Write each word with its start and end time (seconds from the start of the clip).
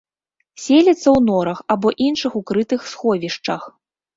Селіцца 0.63 1.03
ў 1.03 1.19
норах 1.27 1.59
або 1.75 1.93
іншых 2.09 2.31
укрытых 2.41 2.79
сховішчах. 2.93 3.61